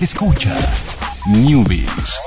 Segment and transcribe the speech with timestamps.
[0.00, 0.56] Escucha
[1.28, 2.18] Newbies.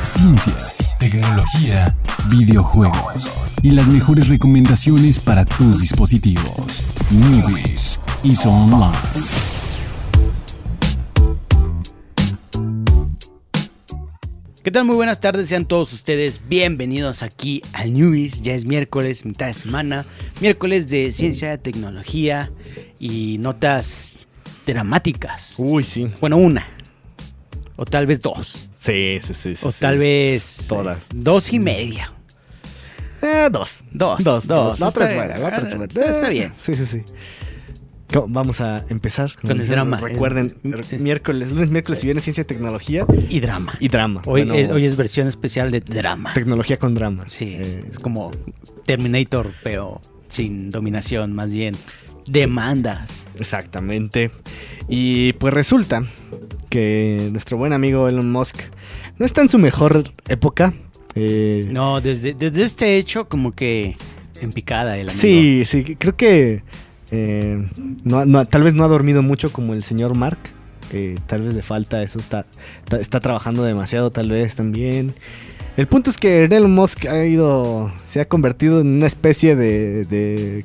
[0.00, 1.96] Ciencias, tecnología,
[2.30, 3.32] videojuegos
[3.64, 6.84] y las mejores recomendaciones para tus dispositivos.
[7.10, 8.96] Newbies y Online.
[14.62, 14.84] ¿Qué tal?
[14.84, 18.42] Muy buenas tardes, sean todos ustedes bienvenidos aquí al Newbies.
[18.42, 20.06] Ya es miércoles, mitad de semana,
[20.40, 22.52] miércoles de ciencia, tecnología
[23.00, 24.27] y notas
[24.72, 25.56] dramáticas.
[25.58, 26.08] Uy, sí.
[26.20, 26.66] Bueno, una.
[27.76, 28.68] O tal vez dos.
[28.74, 29.54] Sí, sí, sí.
[29.56, 29.80] sí o sí.
[29.80, 30.66] tal vez.
[30.68, 31.04] Todas.
[31.06, 32.12] eh, dos y media.
[33.22, 33.76] Eh, dos.
[33.92, 34.22] Dos.
[34.24, 34.80] Dos, dos.
[34.80, 35.84] La otra es buena, la otra es buena.
[35.84, 36.52] está- está bien.
[36.56, 37.02] Sí, sí, sí.
[38.28, 39.98] Vamos a empezar Con el drama.
[39.98, 43.74] Recuerden, El- r- este- miércoles, lunes, miércoles y viernes, ciencia y tecnología Y drama.
[43.80, 44.22] y drama.
[44.24, 46.32] Hoy, Bueno, es, hoy es versión especial de drama.
[46.32, 47.24] Tecnología con drama.
[47.28, 48.30] Sí, Eh, es como
[48.86, 51.74] Terminator, pero sin dominación, más bien
[52.30, 53.26] demandas.
[53.38, 54.30] Exactamente.
[54.88, 56.04] Y pues resulta
[56.70, 58.56] que nuestro buen amigo Elon Musk
[59.18, 60.74] no está en su mejor época.
[61.14, 63.96] Eh, No, desde, desde este hecho, como que
[64.40, 65.20] en picada el amigo.
[65.20, 66.62] Sí, sí, creo que
[67.10, 67.66] eh,
[68.04, 70.38] no, no- tal vez no ha dormido mucho como el señor Mark.
[70.92, 72.46] eh, tal vez le falta eso, está,
[72.98, 75.14] está, trabajando demasiado tal vez también.
[75.76, 80.04] El punto es que Elon Musk ha ido, se ha convertido en una especie de...
[80.04, 80.64] de,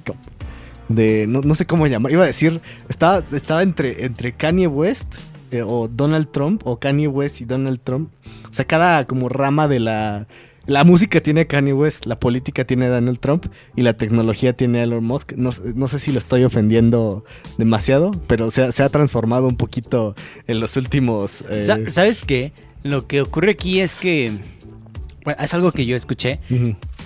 [0.89, 5.16] de- no, no sé cómo llamar, iba a decir, estaba, estaba entre, entre Kanye West
[5.52, 8.09] eh, o Donald Trump, o Kanye West y Donald Trump.
[8.50, 10.28] O sea, cada como rama de la...
[10.66, 15.03] La música tiene Kanye West, la política tiene Donald Trump y la tecnología tiene Elon
[15.03, 15.34] Musk.
[15.34, 17.25] No, sé- no sé si lo estoy ofendiendo
[17.58, 20.16] demasiado, pero se ha, se ha transformado un poquito
[20.47, 21.44] en los últimos...
[21.50, 22.53] eh, Sa- ¿Sabes qué?
[22.84, 24.31] Lo que ocurre aquí es que.
[25.25, 26.40] bueno, es algo que yo escuché.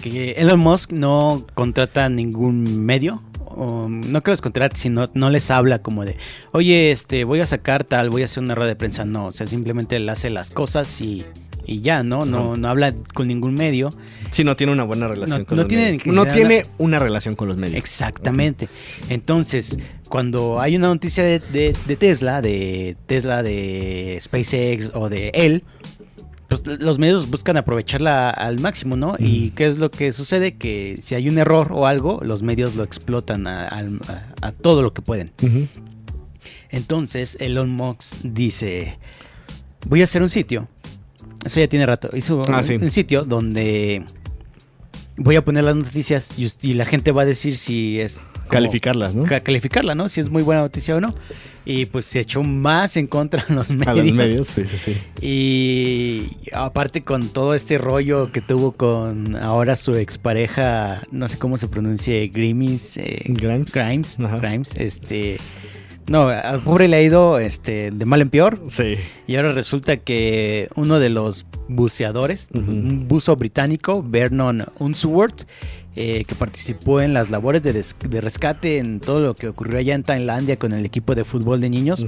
[0.03, 3.23] Que Elon Musk no contrata ningún medio.
[3.57, 6.15] O no que los contrate, sino no les habla como de,
[6.51, 9.03] oye, este, voy a sacar tal, voy a hacer una rueda de prensa.
[9.05, 11.25] No, o sea, simplemente él hace las cosas y,
[11.65, 12.25] y ya, ¿no?
[12.25, 13.89] No, no habla con ningún medio.
[14.31, 16.05] Sí, no tiene una buena relación No- con no los tiene medios.
[16.07, 17.77] No tiene una relación con los medios.
[17.77, 18.67] Exactamente.
[19.09, 19.77] Entonces,
[20.09, 25.63] cuando hay una noticia de, de- de Tesla, de Tesla, de SpaceX o de él,
[26.59, 29.15] pues los medios buscan aprovecharla al máximo, ¿no?
[29.19, 30.55] ¿Y qué es lo que sucede?
[30.55, 34.51] Que si hay un error o algo, los medios lo explotan a, al- a- a
[34.51, 35.31] todo lo que pueden.
[36.69, 38.97] Entonces, Elon Musk dice,
[39.87, 40.67] voy a hacer un sitio.
[41.45, 42.09] Eso ya tiene rato.
[42.15, 42.75] Hizo Ah, un, sí.
[42.75, 44.03] un sitio donde
[45.15, 46.29] voy a poner las noticias
[46.61, 48.25] y la gente va a decir si es...
[48.49, 49.23] Calificarlas, ¿no?
[49.25, 50.09] ca- calificarla, ¿no?
[50.09, 51.13] Si es muy buena noticia o no.
[51.65, 53.87] Y pues se echó más en contra a los medios.
[53.87, 54.97] A los medios, sí, sí, sí.
[55.21, 61.57] Y aparte con todo este rollo que tuvo con ahora su expareja, no sé cómo
[61.57, 62.97] se pronuncie, Grimes.
[62.97, 63.73] eh, Grimes.
[63.73, 64.17] Grimes.
[64.17, 65.37] Grimes, este...
[66.07, 68.61] No, al pobre le ha ido este, de mal en peor.
[68.69, 68.95] Sí.
[69.27, 75.45] Y ahora resulta que uno de los buceadores, un buzo británico, Vernon Unsworth,
[75.99, 80.03] eh, que participó en las labores de, rescate en todo lo que ocurrió allá en
[80.03, 82.05] Tailandia con el equipo de fútbol de niños,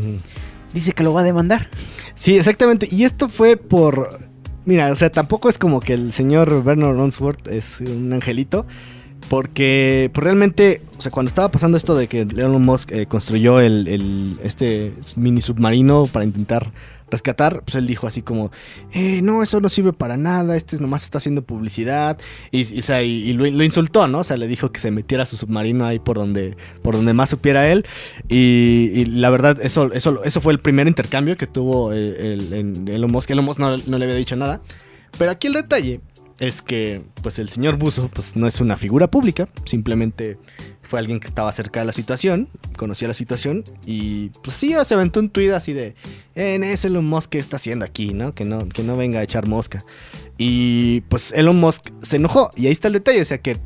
[0.73, 1.69] dice que lo va a demandar.
[2.13, 2.87] Sí, exactamente.
[2.91, 4.07] Y esto fue por.
[4.65, 8.67] Mira, o sea, tampoco es como que el señor Bernard Onsworth es un angelito.
[9.29, 13.59] Porque pues, realmente, o sea, cuando estaba pasando esto de que Elon Musk eh, construyó
[13.59, 16.71] el, el- este mini submarino para intentar
[17.11, 18.51] rescatar, pues él dijo así como,
[18.93, 22.17] eh, no, eso no sirve para nada, este nomás está haciendo publicidad.
[22.51, 24.19] Y, o sea, y- lo, insultó, ¿no?
[24.19, 27.29] O sea, le dijo que se metiera su submarino ahí por donde, por donde más
[27.29, 27.85] supiera él.
[28.27, 32.87] Y, la verdad, eso, eso, eso fue el primer intercambio que tuvo el, el- en
[32.87, 33.29] Elon Musk.
[33.31, 34.61] Elon Musk no, no le había dicho nada.
[35.17, 36.01] Pero aquí el detalle
[36.39, 40.37] es que pues el señor Buzo pues no es una figura pública, simplemente
[40.81, 44.93] fue alguien que estaba cerca de la situación, conocía la situación y pues sí, se
[44.93, 45.95] aventó un tuit así de,
[46.35, 48.33] eh, es Elon Musk que está haciendo aquí, ¿no?
[48.33, 49.83] Que no que no venga a echar mosca.
[50.37, 53.57] Y pues Elon Musk se enojó y ahí está el detalle, o sea que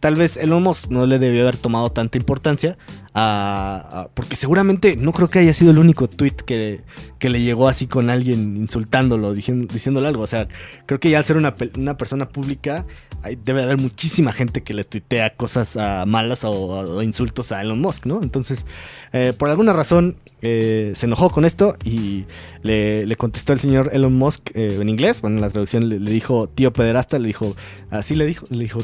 [0.00, 2.78] tal vez Elon Musk no le debió haber tomado tanta importancia
[3.12, 6.80] porque seguramente no creo que haya sido el único tweet que,
[7.18, 10.22] que le llegó así con alguien insultándolo, diciendo, diciéndole algo.
[10.22, 10.48] O sea,
[10.86, 12.86] creo que ya al ser una, una persona pública,
[13.22, 15.76] hay- debe haber muchísima gente que le tuitea cosas
[16.06, 18.20] malas o, insultos a Elon Musk, ¿no?
[18.22, 18.64] Entonces,
[19.12, 22.24] eh, por alguna razón eh, se enojó con esto y
[22.62, 25.20] le, contestó el señor Elon Musk eh, en inglés.
[25.20, 27.54] Bueno, en la traducción le, dijo tío pederasta, le dijo,
[27.90, 28.80] así le dijo, le dijo,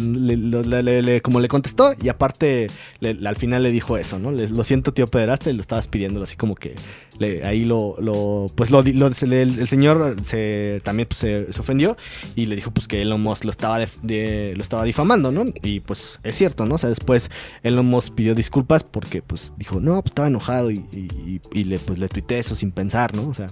[1.23, 2.69] como le contestó y aparte
[3.03, 4.31] al final le dijo eso, ¿no?
[4.31, 6.75] Lo siento, tío pederasta, y lo estabas pidiendo así como que
[7.19, 11.53] le- ahí lo, lo pues lo, lo- se le- el, señor se también pues, se,
[11.53, 11.97] se ofendió
[12.37, 15.45] y le dijo pues que Elon Musk lo estaba def- de- lo estaba difamando, ¿no?
[15.63, 16.77] Y pues es cierto, ¿no?
[16.77, 17.31] O sea, después
[17.63, 21.79] Elon Musk pidió disculpas porque pues dijo, no, pues estaba enojado y, y- y- le
[21.79, 23.29] pues le tuiteé eso sin pensar, ¿no?
[23.29, 23.49] O sea,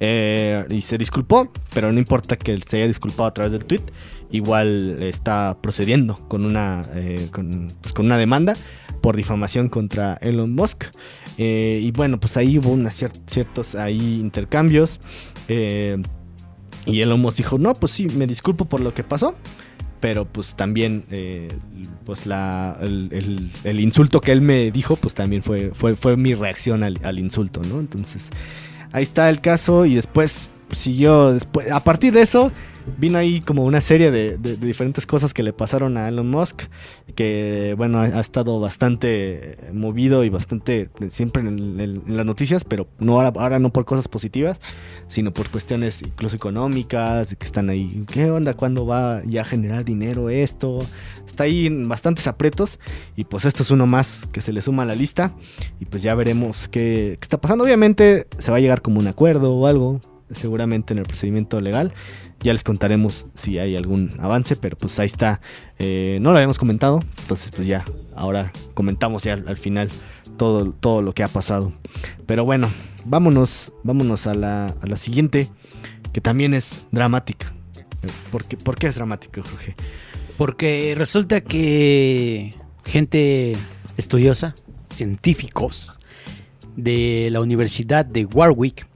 [0.00, 3.82] eh, y se disculpó, pero no importa que se haya disculpado a través del tweet,
[4.30, 8.54] igual está procediendo con una, eh, con, pues, con una demanda
[9.04, 10.84] por difamación contra Elon Musk.
[11.36, 14.98] Eh, y bueno, pues ahí hubo unos ciertos ahí intercambios.
[15.46, 16.02] eh,
[16.86, 19.34] y Elon Musk dijo, no, pues sí, me disculpo por lo que pasó.
[20.00, 21.48] Pero pues también, eh,
[22.06, 26.82] pues la, el, insulto que él me dijo, pues también fue, fue, fue mi reacción
[26.82, 27.80] al, al insulto, ¿no?
[27.80, 28.30] Entonces,
[28.92, 32.52] ahí está el caso y después siguió, después, a partir de eso,
[32.98, 36.28] vino ahí como una serie de, de- de diferentes cosas que le pasaron a Elon
[36.30, 36.62] Musk,
[37.14, 42.64] que bueno, ha, ha estado bastante movido y bastante siempre en, en- en las noticias,
[42.64, 44.60] pero no ahora, ahora no por cosas positivas,
[45.08, 48.54] sino por cuestiones incluso económicas, que están ahí, ¿qué onda?
[48.54, 50.78] ¿Cuándo va ya a generar dinero esto?
[51.26, 52.78] Está ahí en bastantes apretos
[53.16, 55.32] y pues esto es uno más que se le suma a la lista
[55.80, 57.64] y pues ya veremos qué, qué está pasando.
[57.64, 60.00] Obviamente se va a llegar como un acuerdo o algo,
[60.34, 61.92] seguramente en el procedimiento legal.
[62.40, 65.40] Ya les contaremos si hay algún avance, pero pues ahí está.
[65.78, 67.84] Eh, no lo habíamos comentado, entonces pues ya,
[68.14, 69.88] ahora comentamos ya al, al final
[70.36, 71.72] todo, todo lo que ha pasado.
[72.26, 72.68] Pero bueno,
[73.04, 75.48] vámonos, vámonos a la, a la siguiente,
[76.12, 77.52] que también es dramática.
[78.30, 79.74] ¿Por qué, por qué es dramática, Jorge?
[80.36, 82.52] Porque resulta que
[82.84, 83.56] gente
[83.96, 84.54] estudiosa,
[84.90, 85.98] científicos
[86.76, 88.86] de la Universidad de Warwick,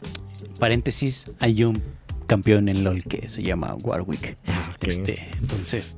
[0.58, 1.81] paréntesis, hay un
[2.26, 4.37] campeón en LOL que se llama Warwick.
[4.82, 5.96] Este, entonces,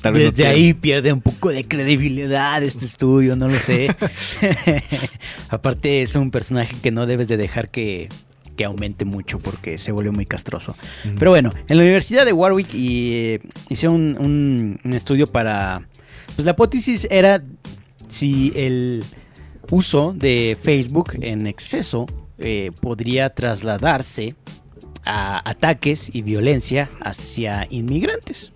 [0.00, 3.88] Tal vez no desde ahí pierde un poco de credibilidad este estudio, no lo sé.
[5.48, 8.08] Aparte es un personaje que no debes de dejar que,
[8.56, 10.76] que aumente mucho porque se vuelve muy castroso.
[11.18, 15.82] Pero bueno, en la Universidad de Warwick y, eh, hicieron un, un- un estudio para...
[16.36, 17.42] Pues la hipótesis era
[18.08, 19.02] si el
[19.70, 22.06] uso de Facebook en exceso
[22.38, 24.34] eh, podría trasladarse
[25.04, 28.52] a ataques y violencia hacia inmigrantes.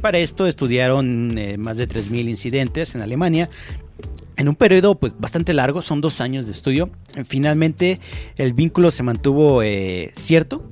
[0.00, 3.50] Para esto estudiaron eh, más de 3.000 incidentes en Alemania.
[4.36, 6.90] En un periodo pues bastante largo, son dos años de estudio.
[7.24, 8.00] Finalmente
[8.36, 10.62] el vínculo se mantuvo eh, cierto.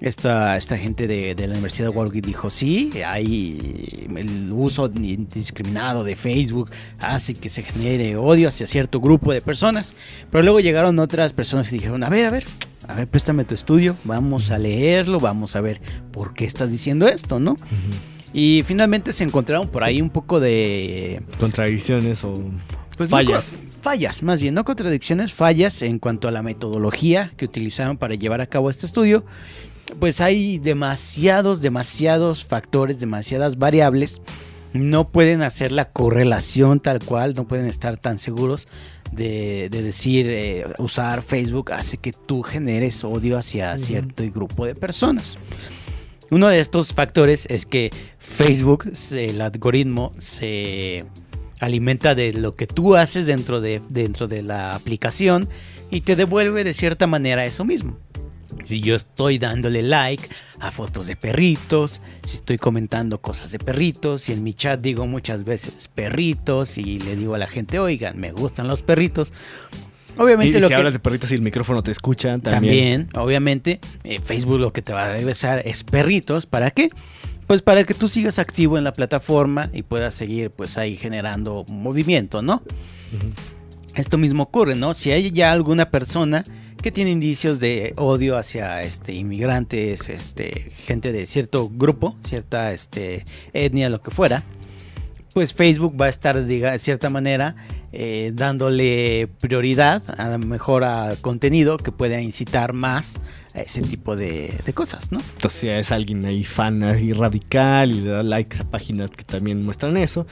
[0.00, 6.04] Esta, esta gente de, de la Universidad de Warwick dijo, sí, hay el uso indiscriminado
[6.04, 9.94] de Facebook hace que se genere odio hacia cierto grupo de personas.
[10.30, 12.44] Pero luego llegaron otras personas y dijeron, a ver, a ver,
[12.88, 15.80] a ver, préstame tu estudio, vamos a leerlo, vamos a ver
[16.12, 17.56] por qué estás diciendo esto, ¿no?
[18.32, 22.34] Y finalmente se encontraron por ahí un poco de Contradicciones o
[22.96, 23.64] pues, fallas.
[23.80, 28.40] fallas, más bien, no contradicciones, fallas en cuanto a la metodología que utilizaron para llevar
[28.40, 29.24] a cabo este estudio.
[29.98, 34.20] Pues hay demasiados, demasiados factores, demasiadas variables.
[34.72, 38.68] No pueden hacer la correlación tal cual, no pueden estar tan seguros
[39.10, 44.74] de, de decir eh, usar Facebook hace que tú generes odio hacia cierto grupo de
[44.76, 45.36] personas.
[46.30, 51.04] Uno de estos factores es que Facebook, el algoritmo, se
[51.58, 55.48] alimenta de lo que tú haces dentro de, dentro de la aplicación
[55.90, 57.98] y te devuelve de cierta manera eso mismo.
[58.64, 60.28] Si yo estoy dándole like
[60.60, 65.06] a fotos de perritos, si estoy comentando cosas de perritos, si en mi chat digo
[65.06, 69.32] muchas veces perritos y le digo a la gente, oigan, me gustan los perritos.
[70.16, 70.74] Obviamente y lo si que...
[70.74, 73.06] hablas de perritos y el micrófono te escucha, también.
[73.06, 76.46] También, obviamente, eh, Facebook lo que te va a regresar es perritos.
[76.46, 76.88] ¿Para qué?
[77.46, 81.64] Pues para que tú sigas activo en la plataforma y puedas seguir pues ahí generando
[81.68, 82.62] movimiento, ¿no?
[83.96, 84.94] Esto mismo ocurre, ¿no?
[84.94, 86.44] Si hay ya alguna persona
[86.82, 93.24] que tiene indicios de odio hacia este inmigrantes, este gente de cierto grupo, cierta este
[93.52, 94.42] etnia, lo que fuera,
[95.34, 97.56] pues Facebook va a estar diga, de cierta manera
[97.92, 103.20] eh, dándole prioridad a lo mejor a contenido que pueda incitar más
[103.54, 105.18] a ese tipo de, de cosas, ¿no?
[105.18, 109.24] Entonces, si es alguien ahí fan ahí radical y le da likes a páginas que
[109.24, 110.26] también muestran eso,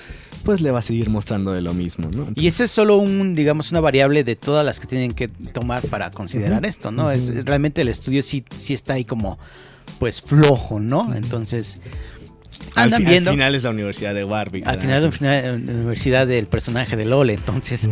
[0.44, 2.28] pues le va a seguir mostrando de lo mismo, ¿no?
[2.36, 5.82] Y ese es solo un, digamos, una variable de todas las que tienen que tomar
[5.88, 7.10] para considerar esto, ¿no?
[7.10, 9.38] Es, realmente el estudio sí, sí está ahí como,
[9.98, 11.12] pues, flojo, ¿no?
[11.14, 11.82] Entonces,
[12.74, 13.30] al, andan al viendo.
[13.32, 14.66] final es la Universidad de Warwick.
[14.66, 17.88] Al final, al final, en la universidad del personaje de LOL, entonces,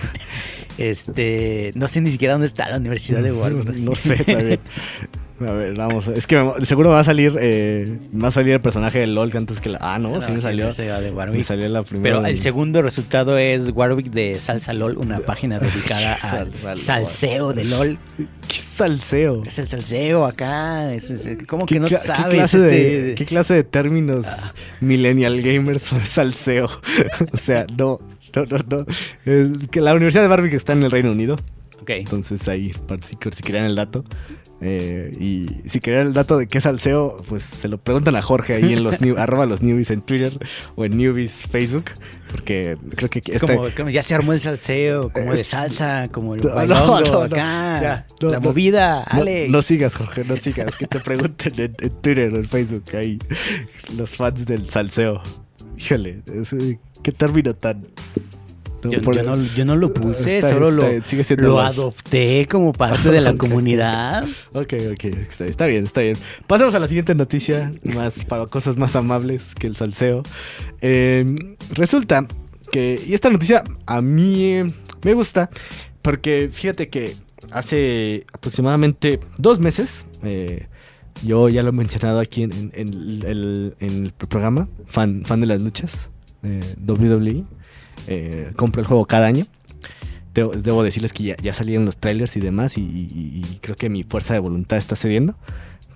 [0.78, 3.78] este, no sé ni siquiera dónde está la universidad de Warwick.
[3.78, 4.60] No sé, también.
[5.38, 6.08] A ver, vamos.
[6.08, 9.30] Es que me- seguro va a salir eh, va a salir el personaje de LOL
[9.36, 9.78] antes que la.
[9.82, 10.72] Ah, no, sí me salió.
[10.72, 11.44] de Me Warwick.
[11.44, 12.16] salió la primera.
[12.16, 17.52] Pero el segundo resultado es Warwick de Salsa LOL, una página dedicada al Salsa salseo
[17.52, 17.98] de LOL.
[18.48, 19.42] ¿Qué salseo?
[19.44, 20.94] Es el salseo acá.
[20.94, 22.24] es- es- ¿Cómo ¿Qué, que no sabes?
[22.24, 24.26] qué clase este- de, ¿Qué clase de términos
[24.80, 26.70] millennial gamers son salseo?
[27.32, 28.00] o sea, no,
[28.34, 28.86] no, no, no.
[29.26, 31.36] Es que la Universidad de que está en el Reino Unido.
[31.82, 31.90] Ok.
[31.90, 32.72] Entonces ahí,
[33.04, 34.02] si, si querían el dato.
[34.60, 38.54] Eh, y si querían el dato de qué salseo, pues se lo preguntan a Jorge
[38.54, 40.32] ahí en los new, arroba los newbies en Twitter
[40.76, 41.84] o en newbies Facebook.
[42.30, 46.08] Porque creo que Es está- como, como ya se armó el salseo, como de salsa,
[46.10, 47.80] como el No, no, no, acá.
[47.80, 49.50] ya, la movida, Alex.
[49.50, 50.76] no sigas, Jorge, no sigas.
[50.76, 53.18] Que te pregunten en, en Twitter o en Facebook ahí
[53.96, 55.22] los fans del salseo.
[55.78, 57.86] Híjole, ese- qué término tan.
[58.90, 58.98] Yo,
[59.36, 60.86] no, yo no lo puse, Está- solo está-
[61.42, 64.24] lo, adopté como parte de la comunidad.
[64.52, 65.04] Ok, ok,
[65.40, 66.16] está, bien, está bien.
[66.46, 70.22] Pasemos a la siguiente noticia, más para cosas más amables que el salseo.
[70.80, 71.24] Eh,
[71.74, 72.26] resulta
[72.72, 74.66] que, y esta noticia a mí eh,
[75.04, 75.50] me gusta,
[76.02, 77.14] porque fíjate que
[77.50, 80.66] hace aproximadamente dos meses, eh,
[81.24, 82.88] yo ya lo he mencionado aquí en, en- en
[83.26, 86.10] el, en el programa, fan, fan de las luchas,
[86.86, 87.44] WWE,
[88.08, 89.44] eh, compro el juego cada año.
[90.34, 93.74] Debo, debo decirles que ya, ya salieron los trailers y demás y, y- y creo
[93.74, 95.34] que mi fuerza de voluntad está cediendo,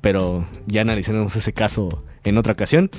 [0.00, 2.90] pero ya analizaremos ese caso en otra ocasión.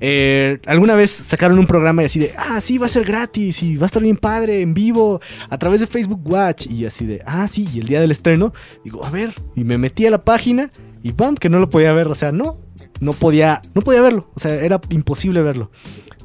[0.00, 3.62] Eh, alguna vez sacaron un programa y así de, ah, sí, va a ser gratis
[3.62, 5.20] y va a estar bien padre, en vivo,
[5.50, 8.54] a través de Facebook Watch y así de, ah, sí, y el día del estreno,
[8.82, 10.70] digo, a ver, y me metí a la página
[11.02, 12.56] y bam, que no lo podía ver, o sea, no,
[13.00, 15.70] no podía, no podía verlo, o sea, era imposible verlo.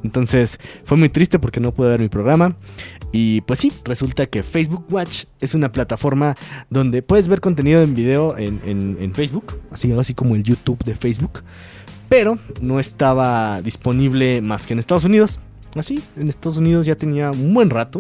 [0.04, 2.56] Entonces fue muy triste porque no pude ver mi programa.
[3.12, 6.36] Y pues sí, resulta que Facebook Watch es una plataforma
[6.70, 10.96] donde puedes ver contenido en video en, en- Facebook, así, así como el YouTube de
[10.96, 11.44] Facebook,
[12.08, 15.40] pero no estaba disponible más que en Estados Unidos.
[15.76, 18.00] Así, en Estados Unidos ya tenía un buen rato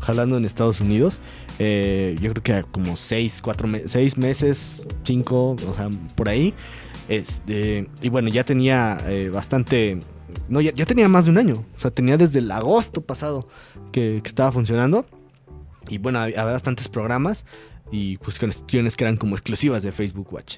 [0.00, 1.20] jalando en Estados Unidos.
[1.58, 6.54] Eh, yo creo que como 6, 4 seis meses, 5, o sea, por ahí.
[7.08, 9.98] Este, y bueno, ya tenía eh, bastante
[10.48, 11.54] no, ya, tenía más de un año.
[11.76, 13.48] O sea, tenía desde el agosto pasado
[13.92, 15.06] que, estaba funcionando.
[15.88, 17.44] Y bueno, había, había bastantes programas
[17.90, 20.56] y pues cuestiones que eran como exclusivas de Facebook Watch.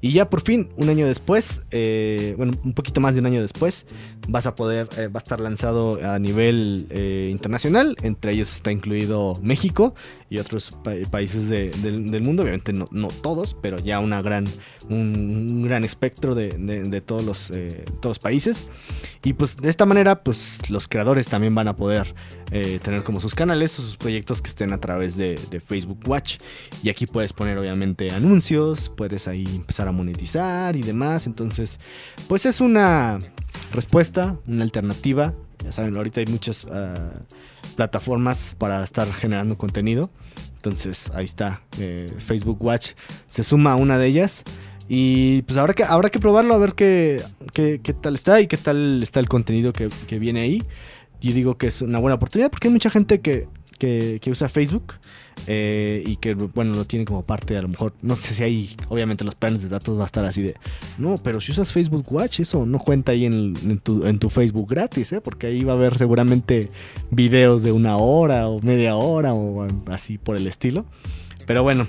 [0.00, 3.40] Y ya por fin, un año después, eh, bueno, un poquito más de un año
[3.40, 3.86] después,
[4.28, 7.96] vas a poder, eh, va a estar lanzado a nivel eh, internacional.
[8.02, 9.94] Entre ellos está incluido México
[10.32, 12.42] y otros pa- países de- del, mundo.
[12.42, 12.86] Obviamente no,
[13.22, 14.44] todos, pero ya una gran,
[14.88, 18.68] un, gran espectro de, de- todos, los, eh, todos países.
[19.22, 22.14] Y pues de esta manera, pues los creadores también van a poder
[22.50, 26.38] eh, tener como sus canales o sus proyectos que estén a través de Facebook Watch.
[26.82, 31.26] Y aquí puedes poner obviamente anuncios, puedes ahí empezar a monetizar y demás.
[31.26, 31.78] Entonces,
[32.28, 33.18] pues es una
[33.72, 35.34] respuesta, una alternativa.
[35.62, 37.12] Ya saben, ahorita hay muchas ah,
[37.76, 40.10] plataformas para estar generando contenido.
[40.56, 42.92] Entonces ahí está, eh, Facebook Watch
[43.28, 44.42] se suma a una de ellas.
[44.88, 48.46] Y pues habrá que, habrá que probarlo a ver qué, qué, qué tal está y
[48.46, 50.62] qué tal está el contenido que, que viene ahí.
[51.20, 53.46] Yo digo que es una buena oportunidad porque hay mucha gente que,
[53.82, 54.94] que, usa Facebook
[55.46, 58.76] eh, y que, bueno, lo tiene como parte, a lo mejor, no sé si hay,
[58.88, 60.54] obviamente los planes de datos va a estar así de,
[60.98, 64.68] no, pero si usas Facebook Watch, eso no cuenta ahí en, tu, en tu Facebook
[64.68, 65.20] gratis, ¿eh?
[65.20, 66.70] porque ahí va a haber seguramente
[67.10, 70.84] videos de una hora o media hora o así por el estilo.
[71.44, 71.88] Pero bueno,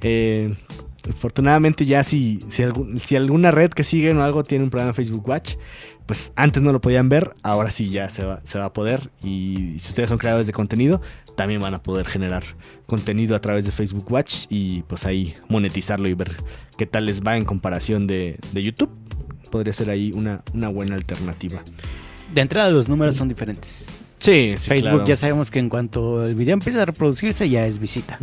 [0.00, 0.54] eh,
[1.10, 5.54] afortunadamente ya si, si, alguna red que siguen o algo tiene un programa Facebook Watch,
[6.06, 9.10] pues antes no lo podían ver, ahora sí ya se va, se va a poder.
[9.22, 11.00] Y si ustedes son creadores de contenido,
[11.36, 12.44] también van a poder generar
[12.86, 16.36] contenido a través de Facebook Watch y pues ahí monetizarlo y ver
[16.76, 18.90] qué tal les va en comparación de, de YouTube.
[19.50, 21.62] Podría ser ahí una, una buena alternativa.
[22.34, 23.98] De entrada los números son diferentes.
[24.18, 25.06] Sí, sí, Facebook claro.
[25.06, 28.18] ya sabemos que en cuanto el video empieza a reproducirse ya es visita.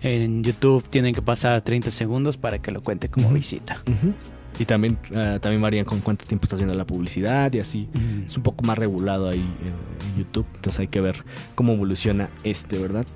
[0.00, 3.82] En YouTube tienen que pasar 30 segundos para que lo cuente como visita.
[3.86, 4.14] ujú.
[4.58, 7.88] Y también, ah, también varían con cuánto tiempo estás viendo la publicidad y así.
[8.24, 10.46] Es un poco más regulado ahí en, en YouTube.
[10.54, 13.06] Entonces hay que ver cómo evoluciona este, ¿verdad?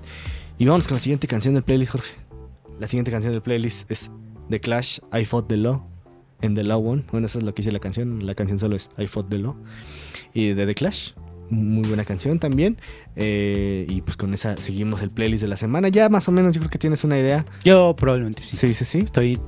[0.58, 2.12] Y vamos con la siguiente canción del playlist, Jorge.
[2.80, 4.10] La siguiente canción del playlist es
[4.50, 5.82] The Clash, I Fought the Law.
[6.40, 7.04] En The Law One.
[7.10, 8.24] Bueno, eso es lo que dice la canción.
[8.26, 9.54] La canción solo es I Fought the Law.
[10.34, 11.12] Y de The Clash.
[11.50, 12.76] Muy buena canción también.
[13.16, 15.88] Eh, y pues con esa seguimos el playlist de la semana.
[15.88, 17.46] Ya más o menos yo creo que tienes una idea.
[17.64, 18.56] Yo probablemente sí.
[18.56, 18.98] Sí, sí, sí.
[18.98, 19.40] Estoy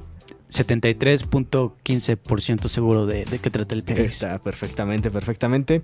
[0.50, 4.22] 73.15% seguro de, de qué trata el playlist.
[4.22, 5.82] Está perfectamente, perfectamente.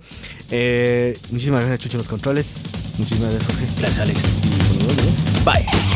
[0.50, 2.58] Eh, muchísimas gracias, Chucho, los controles.
[2.98, 3.66] Muchísimas gracias, Jorge.
[3.78, 4.20] Gracias, Alex.
[5.44, 5.95] Bye.